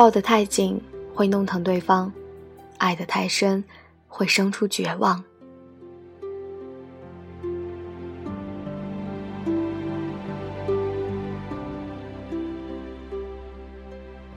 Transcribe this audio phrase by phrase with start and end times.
[0.00, 0.80] 抱得太紧
[1.14, 2.10] 会弄疼对方，
[2.78, 3.62] 爱得太深
[4.08, 5.22] 会生出绝望。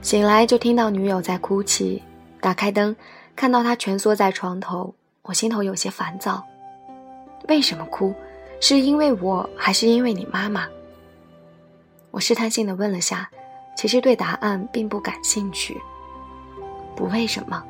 [0.02, 2.02] 醒来就听到女友在哭泣，
[2.42, 2.94] 打开灯，
[3.34, 6.44] 看到她蜷缩在床头，我心头有些烦躁。
[7.48, 8.14] 为什么哭？
[8.60, 10.68] 是因为我还是因为你妈妈？
[12.10, 13.30] 我试探性的问了下，
[13.76, 15.80] 其实对答案并不感兴趣。
[16.96, 17.62] 不为什么，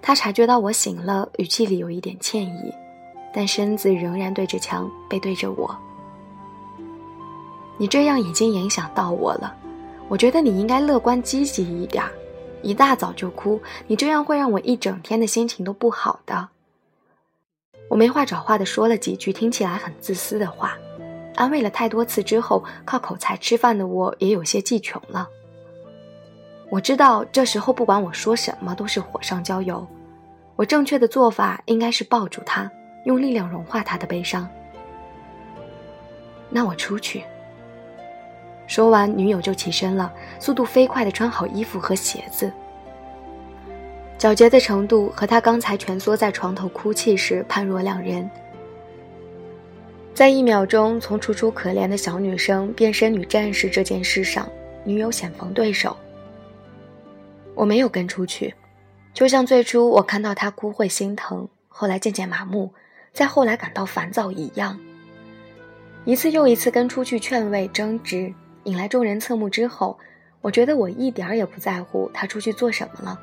[0.00, 2.72] 他察觉到我醒了，语气里有一点歉意，
[3.32, 5.76] 但身子仍然对着墙，背对着我。
[7.78, 9.54] 你这样已经影响到我了。
[10.08, 12.04] 我觉得你应该乐观积极一点，
[12.62, 16.48] 一大早就哭，你这样会让我一整天的心情都不好的。
[17.88, 20.76] 我没话找话的说了几句听起来很自私的话，
[21.34, 25.28] 安慰了太多次之后，靠口才吃饭的我也有些记穷了。
[26.70, 29.86] 我知道这时候不管我说什么都是火上浇油，
[30.56, 32.70] 我正确的做法应该是抱住他，
[33.04, 34.48] 用力量融化他的悲伤。
[36.48, 37.24] 那我出去。
[38.66, 42.50] 说完，女友就起身了，速度飞快地穿好衣服和鞋子。
[44.18, 48.30] 皎洁的程度和她刚才蜷缩在床头哭泣时判若两人。
[50.14, 54.46] 在一秒钟从楚楚可怜的小女生变身女战士这件事上，
[54.84, 55.96] 女友险逢对手。
[57.54, 58.54] 我没有跟出去，
[59.14, 62.72] 就像最初我看到她哭会心疼，后来渐渐麻木，
[63.14, 64.78] 再后来感到烦躁一样。
[66.04, 68.32] 一次又一次跟出去劝慰争执。
[68.64, 69.98] 引来众人侧目之后，
[70.40, 73.18] 我觉得我一点儿也不在乎他出去做什么了。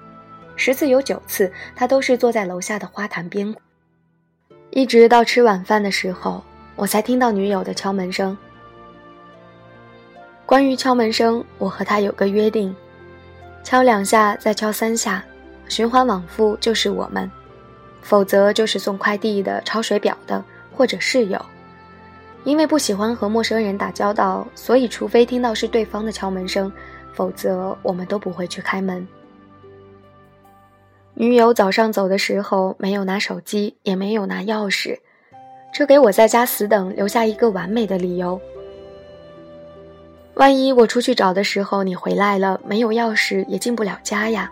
[0.56, 3.56] 十次有九次，他都是坐在楼下的花坛边，
[4.72, 6.44] 一直到吃晚饭的时候，
[6.80, 8.36] 我才听到女友的敲门声。
[10.46, 12.74] 关于敲门声，我和他有个约定：
[13.66, 15.22] 敲两下，再敲三下，
[15.68, 17.30] 循环往复就是我们；
[18.02, 20.42] 否则就是送快递的、抄水表的
[20.74, 21.46] 或者室友。
[22.46, 26.72] 因为不喜欢和陌生人打交道，所以除非听到是对方的敲门声，
[27.14, 29.06] 否则我们都不会去开门。
[31.14, 34.98] 女友早上走的时候没有拿手机，也没有拿钥匙，
[35.72, 38.40] 这给我在家死等留下一个完美的理由。
[40.36, 44.52] 万一我出去找的时候你回来了，没有钥匙也进不了家呀。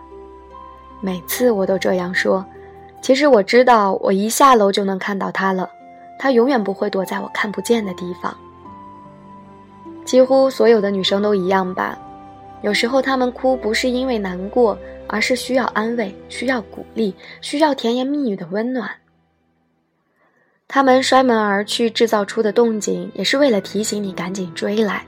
[1.00, 2.44] 每次我都这样说，
[3.00, 5.70] 其实我知道我一下楼就能看到他了。
[6.18, 8.36] 他永远不会躲在我看不见的地方。
[10.04, 11.96] 几乎所有的女生都一样吧，
[12.62, 14.76] 有时候她们哭不是因为难过，
[15.06, 18.90] 而是需要安慰，需要鼓励，需要甜言蜜语的温暖。
[20.68, 25.02] 他们摔门而去，制造出的动静也是为了提醒你赶紧追来。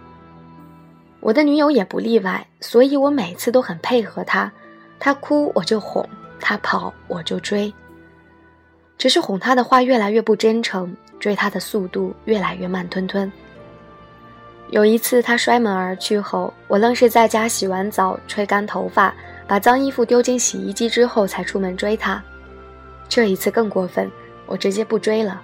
[1.20, 4.50] 我的女友也不例外，所以我每次都很配合她，
[4.98, 6.02] 她哭我就哄，
[6.40, 7.70] 她跑我就追。
[8.96, 13.30] 只是哄她的话越来越不真诚，追她的速度越来越慢吞吞。
[14.70, 19.14] 有一次他摔门而去后，我愣是在家洗完澡、吹干头发、
[19.46, 22.22] 把脏衣服丢进洗衣机之后才出门追他。
[23.10, 24.10] 这一次更过分，
[24.46, 25.42] 我直接不追了。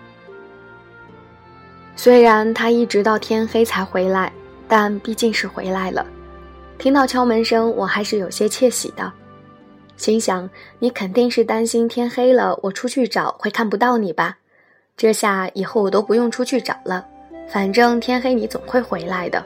[1.96, 4.30] 虽然他一直到天黑才回来，
[4.68, 6.06] 但毕竟是回来了。
[6.78, 9.10] 听到敲门声，我还是有些窃喜的。
[9.96, 10.48] 心想，
[10.78, 14.36] 你肯定是担心天黑了，我出去找会看不到你吧？
[14.94, 17.06] 这下以后我都不用出去找了，
[17.48, 19.42] 反正天黑你总会回来的。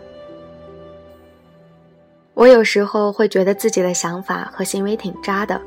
[2.35, 5.61] 我有时候会觉得自己的想法和行为挺渣的，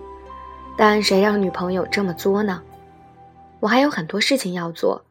[0.76, 2.62] 但谁让女朋友这么作呢？
[3.62, 5.02] 我还有很多事情要做，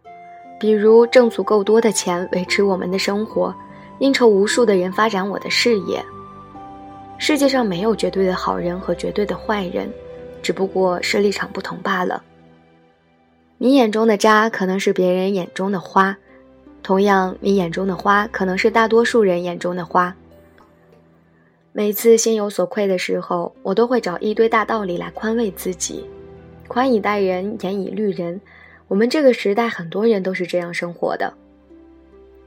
[0.63, 3.53] 比如挣足够多的钱维持我们的生活，
[3.99, 6.01] 应酬无数的人发展我的事业。
[7.19, 9.93] 世界上没有绝对的好人和绝对的坏人，
[10.41, 12.23] 只不过是立场不同罢了。
[13.59, 16.17] 你眼中的渣可能是别人眼中的花，
[16.81, 20.15] 同样，你眼中的花可能是大多数人眼中的花。
[21.73, 26.07] 每次心有所愧的时候，我都会找一堆大道理来宽慰自己。
[26.69, 28.41] 宽以待人，严以律人。
[28.93, 31.33] 我们这个时代，很多人都是这样生活的。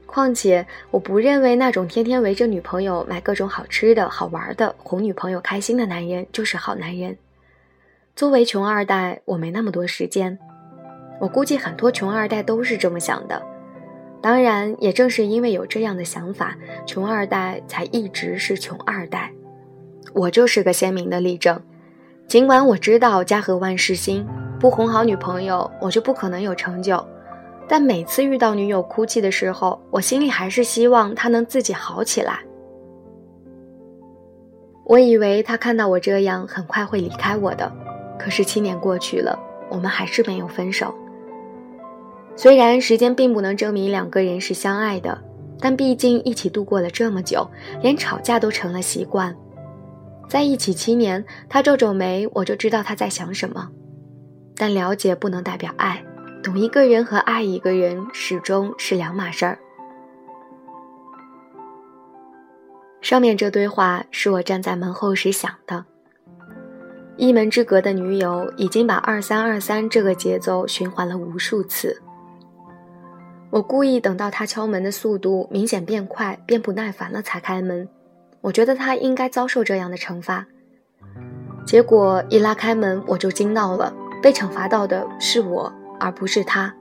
[0.06, 7.18] 况且，我不认为那种天天围着女朋友买各种好吃的、好玩的，哄女朋友开心的男人就是好男人。
[8.14, 10.38] 作为穷二代，我没那么多时间。
[11.18, 13.42] 我估计很多穷二代都是这么想的。
[14.22, 16.56] 当然，也正是因为有这样的想法，
[16.86, 19.32] 穷二代才一直是穷二代。
[20.12, 21.60] 我就是个鲜明的例证。
[22.28, 24.26] 尽管我知道家和万事兴，
[24.58, 27.04] 不哄好女朋友，我就不可能有成就。
[27.68, 32.40] 但每次遇到女友哭泣的时候，我心里还是希望她能自己好起来。
[34.84, 37.72] 我以为他看到我这样，很快会离开我的。
[38.18, 39.38] 可是七年过去了，
[39.68, 40.94] 我们还是没有分手。
[42.36, 45.16] 虽然时间并不能证明两个人是相爱的，
[45.60, 47.48] 但毕竟一起度过了这么久，
[47.82, 49.34] 连吵架都成了习惯。
[50.28, 53.70] 在一起七年，他皱皱眉，我就知道他在想什么。
[54.56, 56.02] 但了解不能代表爱，
[56.42, 59.58] 懂一个人和爱一个人始终是两码事儿。
[63.00, 65.84] 上面这堆话是我站在门后时想的。
[67.16, 72.02] 一门之隔的女友已经把二三二三这个节奏循环了无数次。
[73.50, 77.88] 我故意等到他敲门的速度明显变快，变不耐烦了才开门。
[78.46, 80.46] 我觉得他应该遭受这样的惩罚。
[81.66, 86.72] 结果一拉开门，我就惊到了，被惩罚到的是我，而不是他。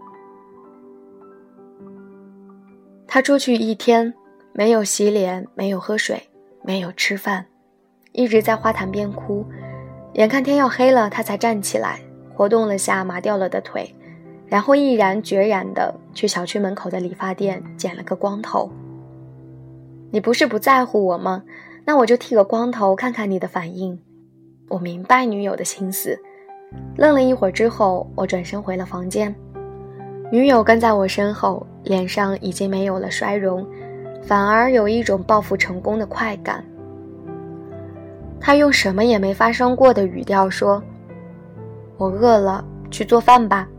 [3.07, 4.13] 他出去一天。
[4.57, 6.29] 没有洗脸，没有喝水，
[6.63, 7.45] 没有吃饭，
[8.13, 9.45] 一直在花坛边哭。
[10.13, 11.99] 眼看天要黑了，他才站起来，
[12.33, 13.93] 活动了下麻掉了的腿，
[14.47, 18.71] 然后毅然决然地去小区门口的理发店剪了个光头。
[20.11, 21.43] 你不是不在乎我吗？
[21.85, 23.99] 那我就剃个光头看看你的反应。
[24.69, 26.19] 我明白女友的心思。
[26.97, 29.33] 愣了一会儿之后，我转身回了房间。
[30.31, 33.65] 女友跟在我身后，脸上已经没有了衰容。
[34.23, 36.65] 反而有一种报复成功的快感。
[38.39, 40.81] 他用什么也没发生过的语调说
[41.97, 43.69] ：“我饿了，去做饭吧。”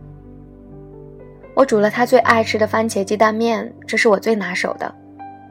[1.55, 4.95] 我煮了他最爱吃的番茄鸡蛋面，这是我最拿手的。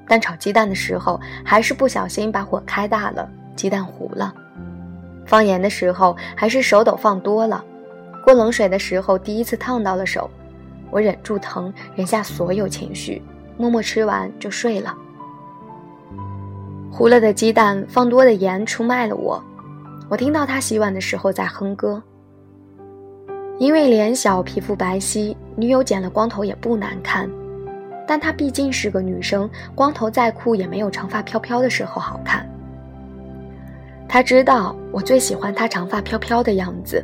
[0.08, 4.34] 但炒鸡蛋的时候，还是不小心把火开大了，鸡蛋糊了。
[5.26, 7.64] 放盐的时候，还是手抖放多了。
[8.24, 10.30] 过冷水的时候，第一次烫到了手。
[10.92, 13.22] 我忍住疼，忍下所有情绪。
[13.58, 14.96] 默默吃完就睡了。
[16.92, 19.44] 糊了的鸡蛋，放多的盐，出卖了我。
[20.10, 22.02] 我听到他洗碗的时候在哼歌。
[23.58, 27.30] 因为脸小，皮肤白皙，女友剪了光头也不难看。
[28.08, 32.48] 但她毕竟是个女生，光头再酷也没有长发飘飘的时候好看。
[34.08, 37.04] 他知道我最喜欢她长发飘飘的样子。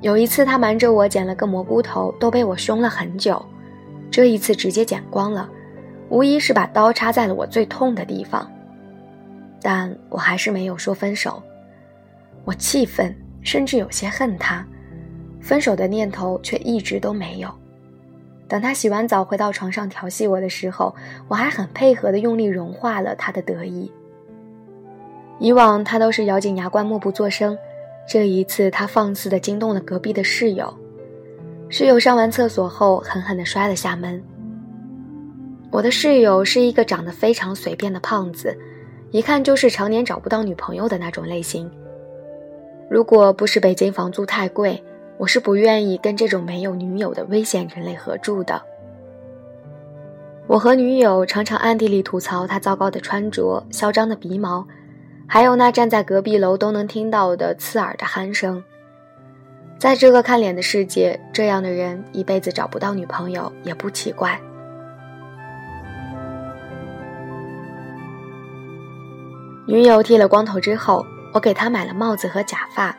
[0.00, 3.44] 有一次他瞒着我剪了个蘑菇头，都被我凶了很久。
[4.10, 5.48] 这一次直接剪光了。
[6.10, 8.50] 无疑是把刀插在了我最痛的地方，
[9.62, 11.42] 但我还是没有说分手。
[12.44, 14.64] 我气愤，甚至有些恨他，
[15.40, 17.48] 分手的念头却一直都没有。
[18.54, 20.94] 等他洗完澡回到床上调戏我的时候，
[21.26, 23.90] 我还很配合的用力融化了他的得意。
[25.40, 27.58] 以往他都是咬紧牙关默不作声，
[28.08, 30.72] 这一次他放肆的惊动了隔壁的室友，
[31.68, 34.22] 室友上完厕所后狠狠的摔了下门。
[35.72, 38.56] 我的室友是一个长得非常随便的胖子，
[39.10, 41.68] 一看就是常年找不到女朋友的那种类型。
[42.88, 44.80] 如果不是北京房租太贵，
[45.16, 48.60] 我是不愿意跟这种没有女友的危险人类合住的。
[50.46, 54.66] 我和女友常常暗地里吐槽他糟糕的穿着、嚣张的鼻毛，
[55.26, 58.62] 还有那站在隔壁楼都能听到的刺耳的鼾声。
[59.78, 64.38] 在这个看脸的世界，这样的人一辈子找不到女朋友也不奇怪。
[69.66, 72.94] 女友剃了光头之后，我给她买了帽子和假发。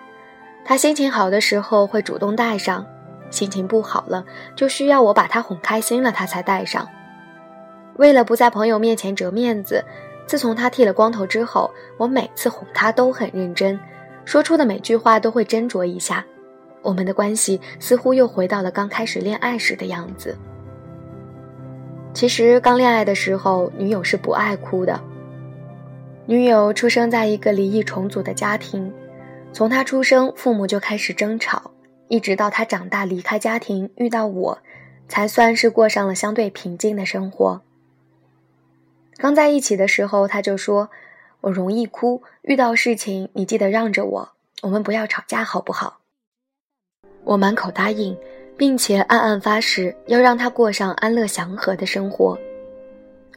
[0.67, 2.83] 他心情好的时候会主动戴上，
[3.29, 6.87] 心情不好了就需要我把他哄开心了，他才戴上。
[7.97, 9.85] 为了不在朋友面前折面子，
[10.25, 13.79] 自从他剃了光头之后，我每次哄他都很认真，
[14.25, 16.25] 说出的每句话都会斟酌一下。
[16.81, 20.35] 我们的关系似乎又回到了刚开始恋爱时的样子。
[22.11, 24.99] 其实刚恋爱的时候，女友是不爱哭的。
[26.25, 28.91] 女友出生在一个离异重组的家庭，
[29.55, 31.71] 从他出生，父母就开始争吵，
[32.09, 34.59] 一直到他长大离开家庭遇到我，
[35.07, 37.61] 才算是过上了相对平静的生活。
[39.15, 40.89] 刚在一起的时候，他就说
[41.39, 44.29] ：“我容易哭，遇到事情你记得让着我，
[44.61, 46.01] 我们不要吵架，好不好？”
[47.23, 48.17] 我满口答应，
[48.57, 52.37] 并且暗暗发誓要让他过上安乐祥和的生活。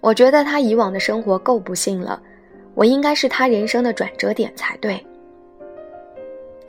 [0.00, 2.20] 我觉得他以往的生活够不幸了。
[2.75, 5.00] 我应该是他人生的转折点才对。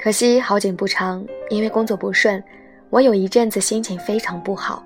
[0.01, 2.41] 可惜好景不长，因为工作不顺，
[2.89, 4.81] 我有一阵子心情非常不好。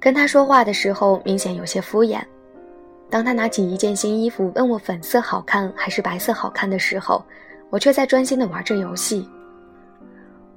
[0.00, 2.20] 跟他说话的时候，明显有些敷衍。
[3.08, 7.24] 当他拿起一件新衣服问我粉色好看还是白色好看的时候，
[7.70, 9.28] 我却在专心的玩着游戏。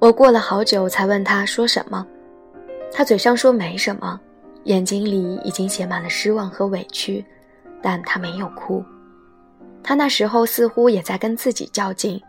[0.00, 2.04] 我过了好久才问他说什么，
[2.92, 4.18] 他嘴上说没什么，
[4.64, 7.24] 眼睛里已经写满了失望和委屈，
[7.80, 8.84] 但他没有哭。
[9.80, 12.20] 他那时候似乎也在跟自己较劲，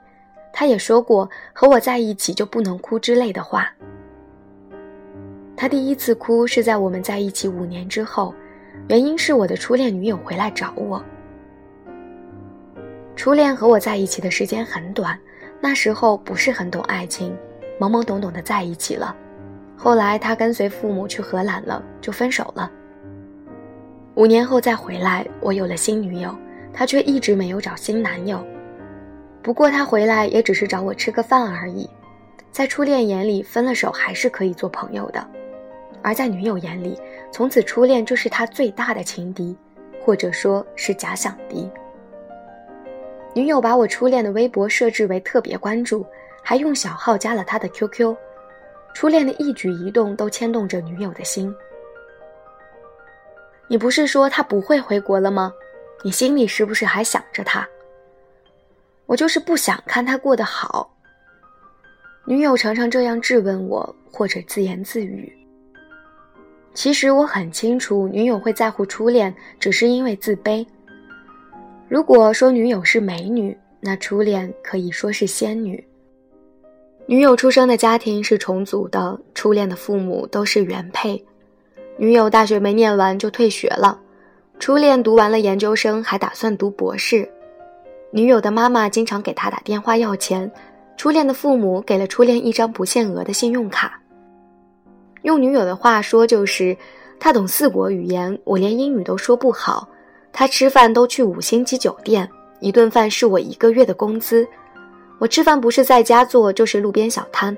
[0.59, 3.71] 他也说过和我在一起就不能哭之类的话。
[5.55, 8.33] 他第一次哭是在我们在一起五年之后，
[8.87, 10.99] 原因是我的初恋女友回来找我。
[13.15, 15.15] 初恋和我在一起的时间很短，
[15.61, 17.37] 那时候不是很懂爱情，
[17.79, 19.15] 懵懵懂懂的在一起了。
[19.77, 22.71] 后来他跟随父母去荷兰了，就分手了。
[24.15, 26.35] 五年后再回来，我有了新女友，
[26.73, 28.43] 他却一直没有找新男友。
[29.47, 31.89] 不过他回来也只是找我吃个饭而已，
[32.51, 35.21] 在初恋眼里，分了手还是可以做朋友的；
[36.01, 36.99] 而在女友眼里，
[37.31, 39.55] 从此初恋就是他最大的情敌，
[40.03, 41.71] 或者说是假想敌。
[43.33, 46.05] 女友把我初恋的微博设置为特别关注，
[46.43, 48.13] 还用小号加了他的 QQ。
[48.93, 51.55] 初恋的一举一动都牵动着女友的心。
[53.69, 55.53] 你不是说他不会回国了吗？
[56.03, 57.65] 你心里是不是还想着他？
[59.07, 60.93] 我就是不想看他过得好。
[62.25, 65.33] 女友常常这样质问我，或者自言自语。
[66.73, 70.63] 其实我很清楚，女友会在乎初恋，只是因为自卑。
[71.87, 75.83] 如果说女友是美女，那初恋可以说是仙女。
[77.05, 81.25] 女友出生的家庭是重组的，初恋的父母都是原配。
[81.97, 83.99] 女友大学没念完就退学了，
[84.59, 87.27] 初恋读完了研究生还打算读博士。
[88.17, 90.51] 女友的妈妈经常给他打电话要钱，
[90.97, 94.01] 初恋的父母给了初恋一张不限额的信用卡。
[95.21, 96.75] 用女友的话说就是，
[97.19, 99.87] 他懂四国语言，我连英语都说不好。
[100.33, 102.27] 他吃饭都去五星级酒店，
[102.59, 104.47] 一顿饭是我一个月的工资。
[105.19, 107.55] 我吃饭不是在家做，就是路边小摊。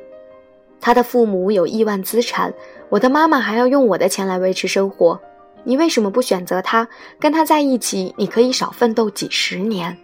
[0.81, 2.53] 他的父母有亿万资产，
[2.89, 5.17] 我的妈妈还要用我的钱来维持生活。
[5.63, 6.85] 你为什么不选择他？
[7.17, 9.97] 跟他在一起，你可以少奋斗几十年。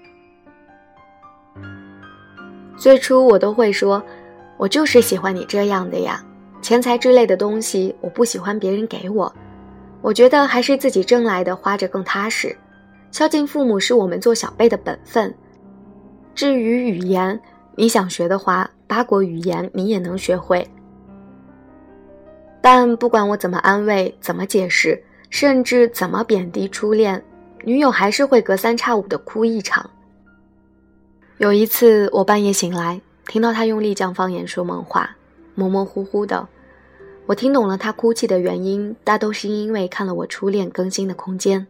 [2.77, 4.01] 最初我都会说，
[4.57, 6.23] 我就是喜欢你这样的呀。
[6.61, 9.31] 钱财之类的东西，我不喜欢别人给我。
[10.01, 12.55] 我觉得还是自己挣来的花着更踏实。
[13.11, 15.33] 孝敬父母是我们做小辈的本分。
[16.33, 17.39] 至于语言，
[17.75, 20.67] 你想学的话，八国语言你也能学会。
[22.61, 27.23] 但不管我怎么安慰、怎么解释，甚至怎么贬低初恋，
[27.63, 29.89] 女友还是会隔三差五的哭一场。
[31.37, 35.17] 有一次，我半夜醒来，听到他用丽江方言说梦话，
[35.53, 36.47] 模模糊糊的，
[37.25, 41.67] 我听懂了他哭泣的原因，大都是因为看了我初恋更新的空间。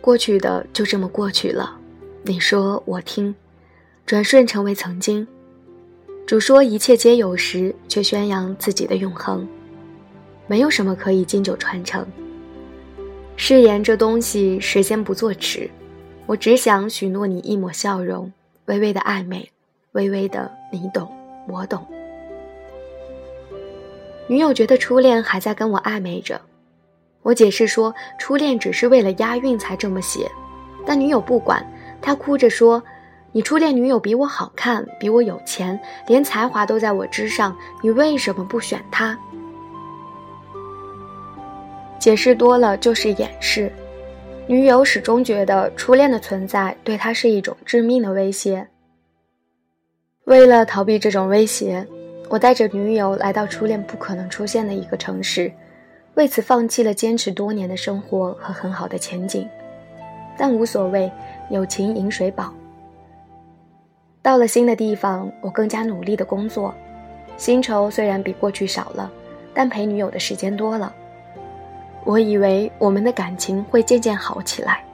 [0.00, 1.78] 过去的就这么过去了。
[2.24, 3.32] 你说我听，
[4.04, 5.24] 转瞬成为曾经。
[6.26, 9.46] 主说一切皆有时，却宣扬自己的永恒。
[10.48, 12.04] 没有什么可以经久传承。
[13.36, 15.70] 誓言这东西，时间不作迟。
[16.26, 18.32] 我只想许诺你一抹笑容，
[18.64, 19.48] 微微的暧昧，
[19.92, 21.08] 微微的你懂
[21.46, 21.86] 我懂。
[24.26, 26.40] 女友觉得初恋还在跟我暧昧着，
[27.22, 30.28] 我解释说初恋只是为了押韵才这么写，
[30.84, 31.64] 但女友不管。
[32.02, 32.82] 她哭着说
[33.30, 35.78] ：“你初恋女友比我好看，比我有钱，
[36.08, 39.16] 连才华都在我之上，你为什么不选她？”
[42.00, 43.72] 解释多了就是掩饰。
[44.48, 48.68] 女友始终觉得初恋的存在对她是一种致命的威胁。
[50.24, 51.84] 为了逃避这种威胁，
[52.28, 55.50] 我带着女友来到初恋不可能出现的一个城市，
[56.14, 59.48] 为此放弃了坚持多年的生活和很好的前景，
[60.36, 61.10] 但无所谓。
[61.48, 62.52] 友情饮水饱。
[64.20, 66.74] 到了新的地方，我更加努力的工作，
[67.36, 69.08] 薪酬虽然比过去少了，
[69.54, 70.92] 但陪女友的时间多了。
[72.06, 74.84] 我以为我们的感情会渐渐好起来，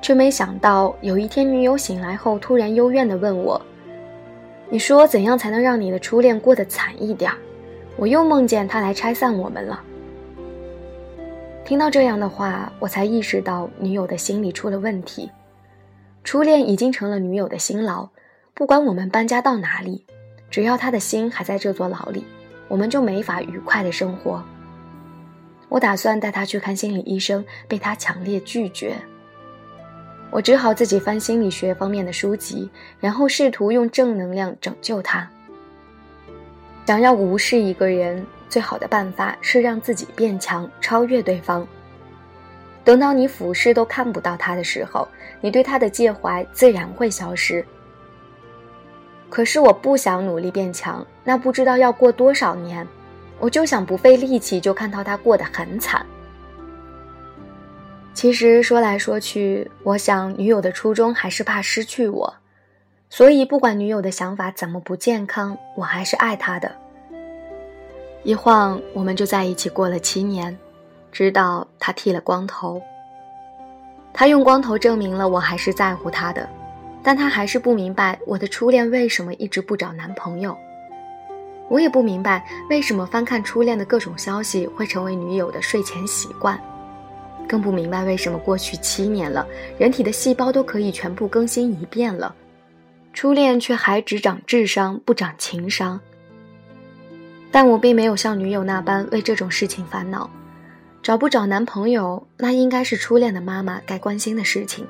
[0.00, 3.60] 却没想到有一天女友醒来后，突然幽怨的问我
[4.70, 7.32] ：“你说怎样才能让你的初恋过得惨一点？
[7.96, 9.82] 我又梦见他来拆散我们了。”
[11.66, 15.28] 听到这样的话，我才意识到女友的心里出了问题。
[16.22, 18.08] 初恋已经成了女友的辛劳，
[18.54, 20.06] 不管我们搬家到哪里，
[20.48, 22.24] 只要他的心还在这座牢里，
[22.68, 24.40] 我们就没法愉快的生活。
[25.68, 28.94] 我打算带他去看心理医生，被他强烈拒绝。
[30.30, 32.70] 我只好自己翻心理学方面的书籍，
[33.00, 35.28] 然后试图用正能量拯救他。
[36.86, 41.66] 想要无视一个人，最好的办法是让自己变强，超越对方。
[42.84, 45.08] 等到你俯视都看不到他的时候，
[45.40, 47.64] 你对他的介怀自然会消失。
[49.28, 52.86] 可是我不想努力变强，那不知道要过多少年，
[53.38, 56.04] 我就想不费力气就看到他过得很惨。
[58.14, 62.34] 其实说来说去，我想女友的初衷还是怕失去我，
[63.10, 66.74] 所以不管女友的想法怎么不健康，我还是爱她的。
[68.22, 70.56] 一晃我们就在一起过了七年，
[71.12, 72.82] 直到他剃了光头。
[74.12, 76.48] 他用光头证明了我还是在乎他的，
[77.02, 80.56] 但他还是不明白我的初恋为什么一直不找男朋友。
[81.68, 86.60] 我也不明白为什么翻看初恋的各种消息会成为女友的睡前习惯。
[87.48, 89.46] 更不明白为什么过去七年了，
[89.78, 92.34] 人体的细胞都可以全部更新一遍了，
[93.12, 96.00] 初恋却还只长智商不长情商。
[97.52, 100.28] 但我并没有像女友那般为这种事情烦恼，
[101.02, 104.86] 找不找男朋友，那应该是初恋的妈妈该关心的事情。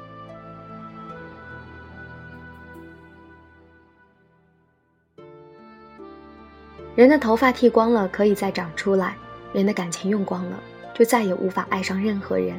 [6.97, 9.15] 人的头发剃光了可以再长出来，
[9.53, 10.59] 人的感情用光了。
[10.95, 12.59] 就再也无法爱上任何人。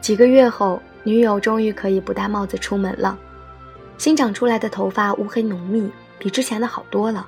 [0.00, 3.16] 几个月后，女友终于可以不戴帽子出门了，
[3.96, 5.88] 新长出来的头发乌黑浓密，
[6.18, 7.24] 比之前的好多了。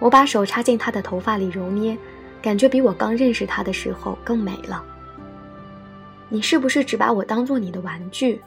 [0.00, 1.96] 我把手插进她的头发里揉捏，
[2.42, 4.84] 感觉比我刚认识她的时候更美了。
[6.28, 8.42] 你是不是只把我当做你的玩具？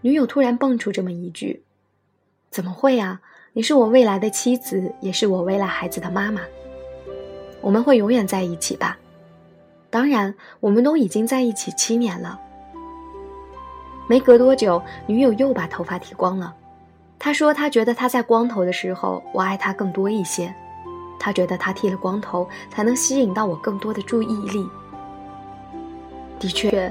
[0.00, 1.62] 女友突然蹦出这么一句
[2.48, 3.20] ：“怎么会啊？
[3.52, 6.40] 你是我未来的妻子，也是我未来孩子的妈妈。”
[7.60, 8.96] 我们会永远在一起吧？
[9.90, 12.40] 当然，我们都已经在一起七年了。
[14.08, 16.54] 没隔多久，女友又把头发剃光了。
[17.18, 20.54] 她说：“她觉得她在光头的时候，我爱她更多一些。
[21.18, 24.64] 她觉得她剃了光头，才能吸引到我更多的注意力。”
[26.38, 26.90] 的确，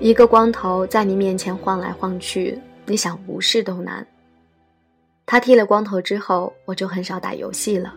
[0.00, 4.06] 一个光头在你面前晃来晃去，你想无视都难。
[5.30, 7.94] 他剃了光头之后，我就很少打游戏了。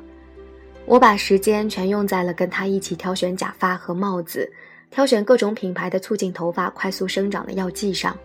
[0.85, 4.51] 我把时间全用在了跟他一起挑选假发和帽子，
[4.89, 8.17] 挑选各种品牌的促进头发快速生长的药剂上。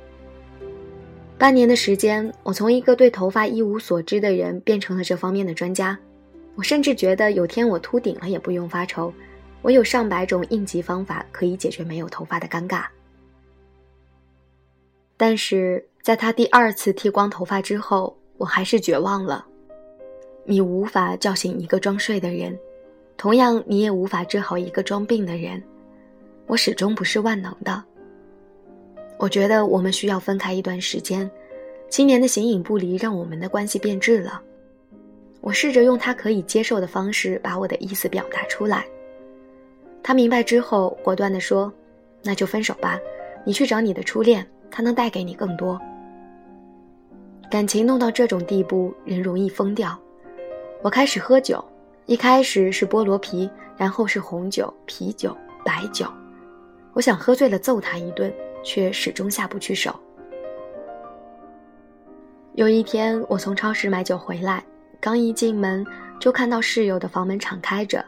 [1.38, 5.96] 半年的时间，我从一个对头发一无所知的人变成了这方面的专家。
[6.56, 9.14] 我甚至觉得有天我秃顶了也不用发愁，
[9.62, 12.86] 我有上百种应急方法可以解决没有头发的尴尬。
[15.16, 19.44] 但是在他第二次剃光头发之后，我还是绝望了。
[20.44, 22.56] 你无法叫醒一个装睡的人，
[23.16, 25.62] 同样，你也无法治好一个装病的人。
[26.46, 27.82] 我始终不是万能的。
[29.18, 31.28] 我觉得我们需要分开一段时间。
[31.88, 34.42] 七年的形影不离让我们的关系变质了。
[35.40, 38.84] 我试着用他可以接受的方式把我的意思表达出来。
[40.02, 41.72] 他明白之后，果断地说
[42.22, 42.98] ：“那就分手吧，
[43.44, 45.80] 你去找你的初恋，他能带给你更多。”
[47.48, 49.96] 感情弄到这种地步，人容易疯掉。
[50.82, 51.64] 我开始喝酒，
[52.06, 56.06] 一开始是菠萝啤，然后是红酒、啤酒、白酒。
[56.92, 58.32] 我想喝醉了揍他一顿，
[58.64, 59.94] 却始终下不去手。
[62.54, 64.64] 有一天，我从超市买酒回来，
[65.00, 65.86] 刚一进门
[66.18, 68.04] 就看到室友的房门敞开着，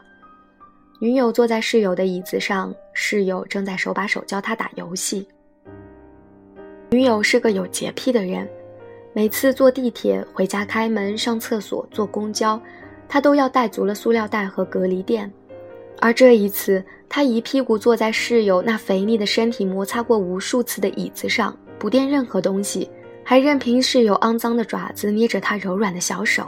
[0.99, 5.25] 女友坐在室友的椅子上，室友正在手把手教他打游戏。
[6.91, 8.47] 女友是个有洁癖的人。
[9.11, 12.61] 每次坐地铁、回家、开门、上厕所、坐公交，
[13.07, 15.31] 他都要带足了塑料袋和隔离垫。
[15.99, 22.89] 而这一次，他一屁股坐在室友那肥腻的身体摩擦过无数次的椅子上，不垫任何东西，
[23.23, 26.47] 还任凭室友肮脏的爪子捏着他柔软的小手。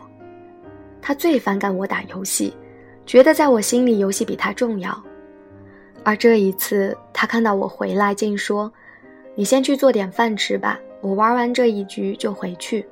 [1.01, 2.53] 他最反感我打游戏，
[3.07, 5.03] 觉得在我心里游戏比他重要。
[6.03, 8.71] 而这一次，他看到我回来，竟说
[9.35, 12.87] ：“你先去做点饭吃吧。”我玩完这一局就回去。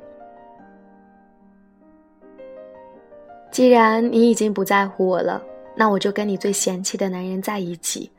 [3.52, 5.41] 既然你已经不在乎我了，
[5.76, 8.12] 那我就跟你最嫌弃的男人在一起，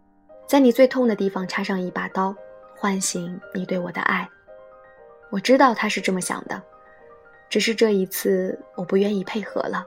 [0.47, 2.35] 在你最痛的地方插上一把刀，
[2.77, 4.29] 唤醒你对我的爱。
[5.31, 6.61] 我知道他是这么想的，
[7.49, 9.85] 只是这一次我不愿意配合了。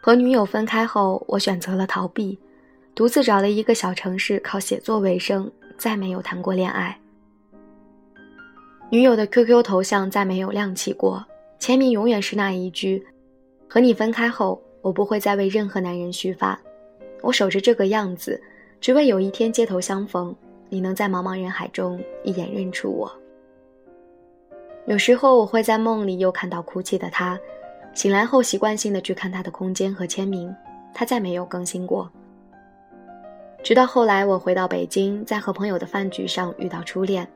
[0.00, 2.40] 和女友分开后，我选择了逃避。
[2.94, 6.98] 独自找了一个小城市，靠写作为生，再没有谈过恋爱。
[8.90, 11.24] 女友的 QQ 头像再没有亮起过，
[11.58, 13.02] 签名永远是那一句
[13.66, 16.60] ：“和你分开后，我不会再为任何男人续发。”
[17.22, 18.38] 我守着这个样子，
[18.80, 20.34] 只为有一天街头相逢，
[20.68, 23.10] 你能在茫茫人海中一眼认出我。
[24.84, 27.40] 有时候我会在梦里又看到哭泣的他，
[27.94, 30.54] 醒来后习惯性的去看他的空间和签名，
[30.92, 32.10] 他再没有更新过。
[33.62, 37.26] 直到后来，我回到北京，在和朋友的饭局上遇到初恋，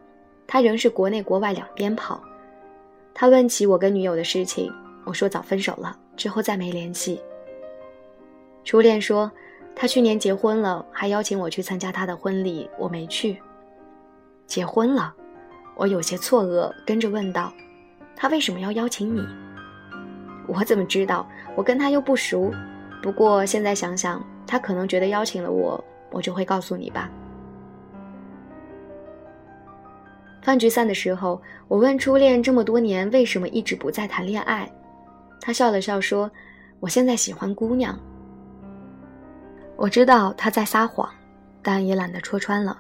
[0.46, 2.20] 他仍是国内国外两边跑。
[3.14, 4.72] 他问起我跟女友的事情，
[5.04, 7.20] 我说早分手了，之后再没联系。
[8.64, 9.30] 初恋说，
[9.76, 13.40] 他去年结婚了，还邀请我去参加他的婚礼，我没去。
[14.48, 15.14] 结婚了，
[15.76, 17.52] 我有些错愕，跟着问道
[18.16, 19.24] ：“他为什么要邀请你？”
[20.48, 21.26] 我怎么知道？
[21.54, 22.52] 我跟他又不熟。
[23.00, 25.82] 不过现在想想，他可能觉得邀请了我，
[26.16, 27.11] 我就会告诉你吧。
[30.40, 34.70] 饭局散的时候，我问初恋这么多年为什么一直不再谈恋爱，
[35.42, 36.31] 他笑了笑说
[36.81, 37.98] ：“我现在喜欢姑娘。”
[39.76, 41.07] 我知道他在撒谎，
[41.61, 42.79] 但也懒得戳穿了。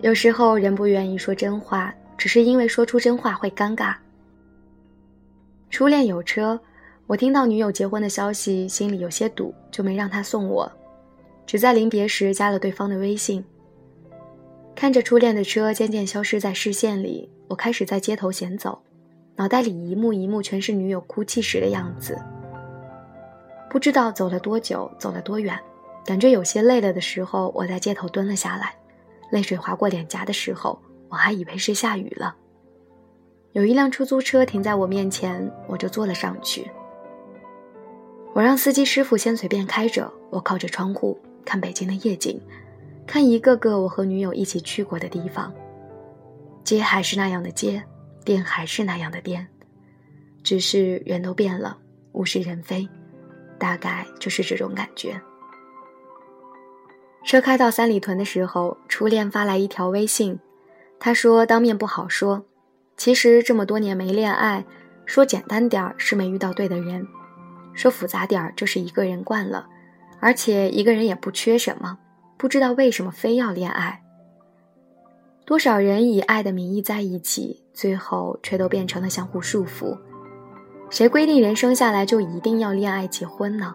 [0.00, 3.94] 有时候人不愿意说真话，只是因为说出真话会尴尬。
[5.68, 6.58] 初恋有车，
[7.06, 10.70] 我听到女友结婚的消息，心里有些堵，就没让他送我，
[11.46, 13.44] 只在临别时加了对方的微信。
[14.74, 18.80] 看着初恋的车渐渐消失在视线里，我开始在街头闲走，
[19.36, 22.20] 脑袋里一幕一幕全是女友哭泣时的样子。
[23.70, 25.58] 不知道走了多久，走了多远，
[26.04, 28.74] 感觉有些累了的时候，我在街头蹲了下来，
[29.30, 32.34] 泪水划过脸颊的时候，我还以为是下雨了。
[33.52, 36.68] 有一辆出租车停在我面前，我就坐了上去。
[38.32, 42.40] 我让司机师傅先随便开着，我靠着窗户看北京的夜景。
[43.06, 45.52] 看一个个我和女友一起去过的地方，
[46.64, 47.84] 街还是那样的街，
[48.24, 49.46] 店还是那样的店，
[50.42, 51.76] 只是人都变了，
[52.12, 52.88] 物是人非，
[53.58, 55.20] 大概就是这种感觉。
[57.26, 60.38] 车开到三里屯的时候，初恋发来一条微信，
[60.98, 62.46] 他说当面不好说，
[62.96, 64.64] 其实这么多年没恋爱，
[65.04, 67.06] 说简单点儿是没遇到对的人，
[67.74, 69.68] 说复杂点儿就是一个人惯了，
[70.24, 71.98] 而且一个人也不缺什么。
[72.38, 74.02] 不知道为什么非要恋爱。
[75.44, 79.98] 多少人以爱的名义在一起，最后却都变成了相互束缚。
[80.88, 83.74] 谁规定人生下来就一定要恋爱结婚呢？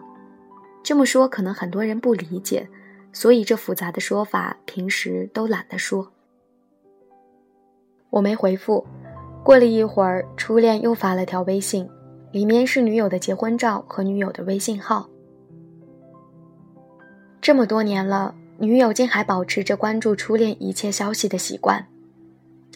[0.82, 2.68] 这么说可能很多人不理解，
[3.12, 6.10] 所以这复杂的说法平时都懒得说。
[8.10, 8.84] 我没回复。
[9.44, 11.88] 过了一会儿，初恋又发了条微信，
[12.32, 15.08] 里面是女友的结婚照和女友的微信号。
[17.40, 18.34] 这么多年了。
[18.62, 21.86] 女友竟还保持着关注初恋一切消息的习惯，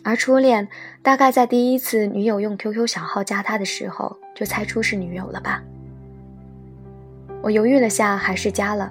[0.03, 0.67] 而初恋
[1.03, 5.63] 大概在第一次女友用 QQ 小号加他的时候就猜出是女友了吧。
[7.43, 8.91] 我犹豫了下，还是加了，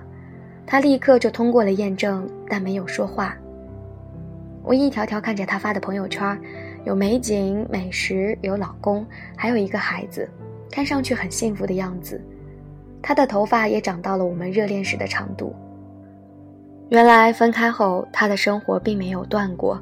[0.68, 3.36] 他立刻就通过了验证，但没有说话。
[4.62, 6.40] 我一条条看着他发的朋友圈，
[6.86, 9.04] 有美景、美食，有老公，
[9.36, 10.30] 还有一个孩子，
[10.70, 12.22] 看上去很幸福的样子。
[13.02, 15.56] 他的头发也长到了我们热恋时的长度。
[16.94, 19.82] 原来分开后，他的生活并没有断过，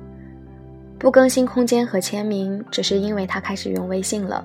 [0.98, 4.42] 不更新空间和签名，只是因为他开始用微信了。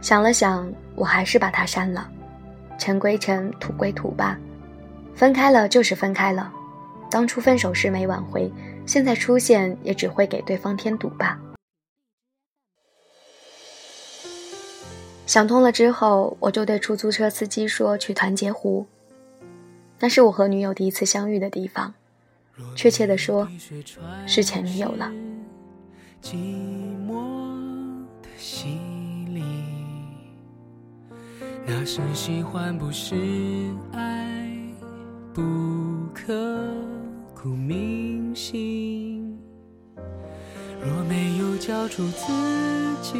[0.00, 2.08] 想了想，我还是把他删了，
[2.78, 4.38] 尘归尘，土归土吧。
[5.16, 6.48] 分开了就是分开了，
[7.10, 8.48] 当初分手时没挽回，
[8.86, 11.40] 现在出现也只会给对方添堵吧。
[15.26, 18.86] 想通了之后，我就对出租车司机说：“去团结湖。”
[20.04, 21.94] 那是我和女友第一次相遇的地方，
[22.76, 23.48] 确切的说，
[24.26, 25.10] 是前女友了。
[26.20, 26.34] 寂
[27.08, 28.78] 寞的洗
[29.30, 29.42] 礼，
[31.64, 33.14] 那是喜欢不是
[33.92, 34.46] 爱，
[35.32, 35.40] 不
[36.12, 36.60] 刻
[37.34, 39.38] 骨铭心。
[40.82, 42.30] 若没有交出自
[43.00, 43.18] 己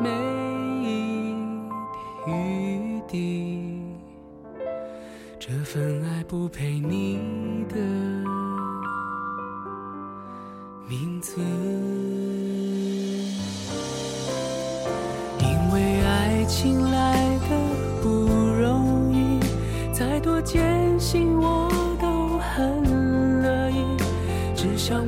[0.00, 0.08] 每
[0.80, 1.34] 一
[2.24, 3.59] 滴雨滴。
[5.52, 7.18] 这份爱不配你
[7.68, 7.74] 的
[10.88, 11.40] 名字，
[15.40, 17.16] 因为爱情来
[17.48, 17.58] 的
[18.00, 18.08] 不
[18.60, 19.40] 容易，
[19.92, 21.68] 再多艰辛我
[22.00, 23.84] 都很乐意，
[24.54, 25.04] 只想